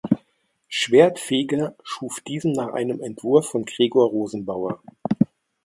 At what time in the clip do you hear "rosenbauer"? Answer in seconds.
4.09-4.81